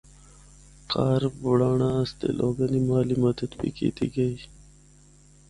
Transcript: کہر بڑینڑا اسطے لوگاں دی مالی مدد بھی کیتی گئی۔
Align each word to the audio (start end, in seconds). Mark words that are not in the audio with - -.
کہر 0.91 1.21
بڑینڑا 1.41 1.89
اسطے 2.01 2.27
لوگاں 2.39 2.67
دی 2.71 2.79
مالی 2.87 3.15
مدد 3.23 3.49
بھی 3.59 3.69
کیتی 3.77 4.07
گئی۔ 4.15 4.35